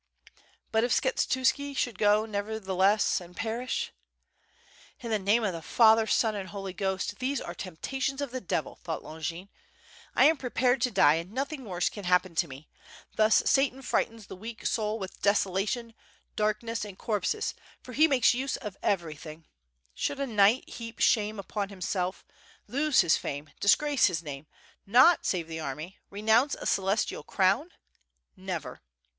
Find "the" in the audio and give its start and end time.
5.11-5.19, 5.53-5.61, 8.31-8.41, 14.25-14.35, 25.47-25.59